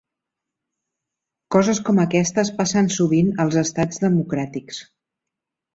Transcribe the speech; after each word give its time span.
Coses 1.55 1.83
com 1.91 2.01
aquestes 2.05 2.53
passen 2.63 2.91
sovint 2.97 3.33
als 3.45 3.61
estats 3.65 4.05
democràtics. 4.07 4.83